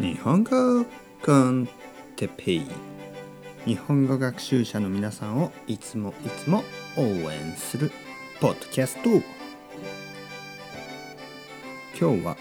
[0.00, 0.84] 日本語
[1.24, 1.68] コン
[2.14, 2.66] テペイ。
[3.64, 6.62] 日本語学習者の皆さんをいつもいつも
[6.96, 7.90] 応援する
[8.40, 9.10] ポッドキャスト。
[12.00, 12.36] 今日は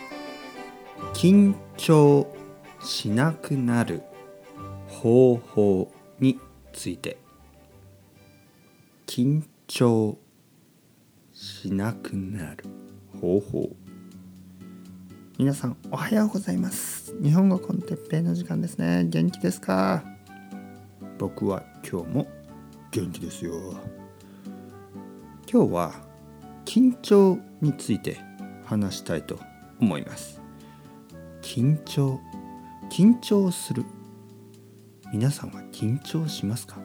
[1.16, 2.28] 緊張
[2.80, 4.04] しなくなる
[4.88, 6.40] 方法に
[6.74, 7.18] ついて。
[9.08, 10.16] 緊張
[11.34, 12.66] しなくなる
[13.20, 13.87] 方法。
[15.38, 17.16] 皆さんおはようございます。
[17.22, 19.06] 日本語コンテッペイの時間ですね。
[19.08, 20.04] 元気ですか？
[21.20, 22.28] 僕は今日も
[22.90, 23.76] 元気ですよ。
[25.48, 25.94] 今日は
[26.66, 28.20] 緊張について
[28.66, 29.40] 話したいと
[29.80, 30.42] 思います。
[31.44, 32.20] 緊張？
[32.90, 33.86] 緊張する？
[35.14, 36.80] 皆さんは緊張しますか？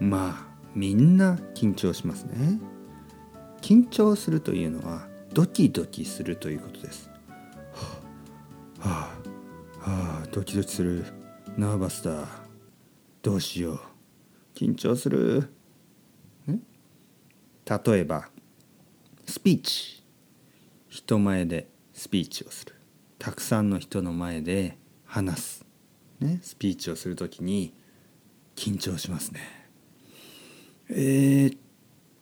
[0.00, 2.58] まあみんな緊張しますね。
[3.60, 7.10] 緊張するというのはドキドキするということです。
[8.78, 9.10] は
[9.84, 11.04] あ、はあ、ドキドキする。
[11.56, 12.28] ナーバスだ。
[13.22, 13.80] どうしよう。
[14.54, 15.52] 緊張する。
[16.46, 18.30] 例えば、
[19.26, 20.02] スピーチ。
[20.88, 22.74] 人前でスピーチをする。
[23.18, 25.64] たくさんの人の前で話す。
[26.20, 27.74] ね、スピーチをするときに
[28.54, 29.40] 緊張しますね。
[30.88, 31.58] えー、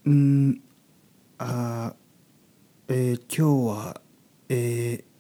[0.07, 0.63] うん
[1.39, 1.95] あ
[2.89, 4.01] えー、今日は
[4.49, 5.16] えー、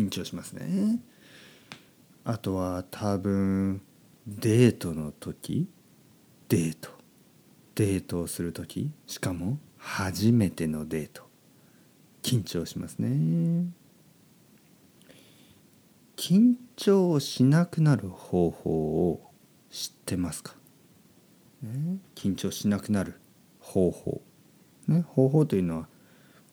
[0.00, 0.98] 緊張しますね。
[2.24, 3.82] あとは多分
[4.26, 5.68] デートの時
[6.48, 6.90] デート。
[7.74, 11.22] デートをする時しかも初めてのデート。
[12.22, 13.66] 緊張しますね。
[16.16, 19.30] 緊張しなくなる方法を
[19.70, 20.54] 知ってますか、
[21.62, 23.18] ね、緊張しなくなる
[23.58, 24.20] 方法、
[24.86, 25.88] ね、方法というのは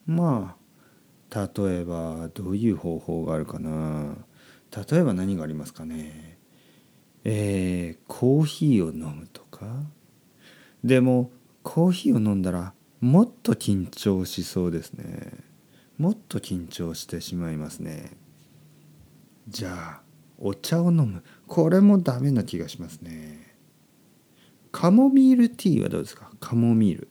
[0.06, 0.67] まあ
[1.34, 4.16] 例えばどういう方法があるかな？
[4.90, 6.38] 例えば何がありますかね？
[7.24, 9.66] えー、コーヒーを飲むとか？
[10.82, 11.30] でも
[11.62, 15.32] コーヒーを飲んだらもっと緊張しそうですね。
[15.98, 18.16] もっと緊張してしまいますね。
[19.48, 20.02] じゃあ
[20.38, 21.22] お茶を飲む。
[21.46, 23.56] これもダメな気がしますね。
[24.70, 26.30] カモミールティーはどうですか？
[26.40, 27.08] カモミール。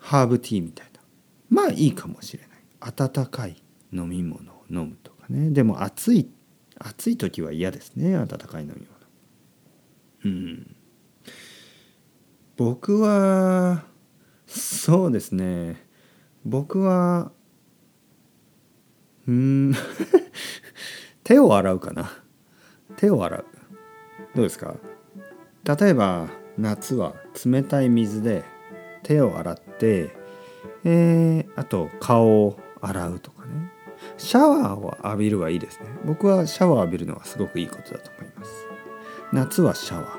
[0.00, 0.87] ハーブティーみたい
[1.58, 2.58] まあいいかもしれない。
[2.80, 5.50] 温かい飲み物を飲むとかね。
[5.50, 6.30] でも暑い
[6.78, 8.16] 暑い時は嫌ですね。
[8.16, 8.88] 温かい飲み物。
[10.24, 10.76] うん。
[12.56, 13.84] 僕は
[14.46, 15.84] そうですね。
[16.44, 17.32] 僕は
[19.26, 19.74] うん。
[21.24, 22.10] 手を洗うかな。
[22.96, 23.44] 手を洗う。
[24.34, 24.76] どうですか？
[25.78, 27.14] 例えば夏は
[27.44, 28.44] 冷たい水で
[29.02, 30.16] 手を洗って
[30.84, 33.72] えー、あと顔を洗うとかね。
[34.16, 35.86] シャワーを浴びるはいいですね。
[36.04, 38.50] 僕はシャワー浴びるのはすごくいいことだと思います。
[39.32, 40.18] 夏はシャワー、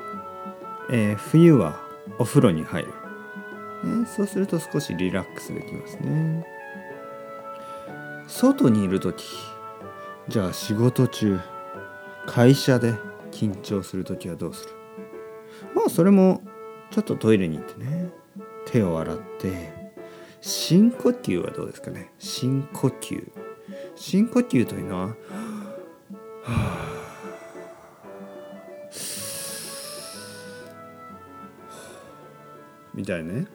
[0.92, 1.80] えー、冬は
[2.18, 6.46] お風呂に入る、ね、そうすると少しリラックスできますね。
[8.28, 9.24] 外にいる時
[10.28, 11.40] じゃあ仕事中
[12.26, 12.94] 会社で
[13.32, 14.72] 緊張する時はどうする？
[15.74, 16.42] まあそれも
[16.90, 18.10] ちょっとトイレに行ってね
[18.66, 19.72] 手を洗って
[20.40, 22.10] 深呼吸はどうですかね？
[22.18, 23.30] 深呼吸。
[23.94, 25.14] 深呼吸というのは、は
[26.46, 26.86] あ、
[32.94, 33.46] みたいなね。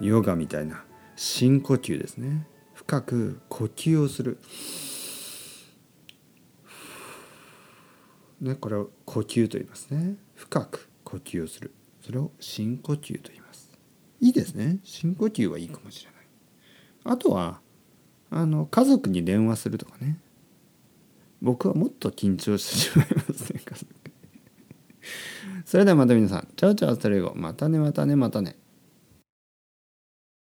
[0.00, 0.84] ヨガみたいな。
[1.16, 2.46] 深呼吸ですね。
[2.72, 4.38] 深く呼吸をする。
[8.40, 10.16] ねこれを呼吸と言いますね。
[10.34, 11.72] 深く呼吸をする。
[12.00, 13.63] それを深呼吸と言います。
[14.24, 14.78] いいですね。
[14.84, 16.26] 深呼吸はいいかもしれない。
[17.04, 17.60] あとは
[18.30, 20.18] あの家族に電話するとかね。
[21.42, 23.86] 僕はもっと緊張してしまいますね家族。
[25.66, 26.48] それではまた皆さん。
[26.56, 27.34] チャオチャオストレゴ。
[27.36, 28.56] またねまたねまたね。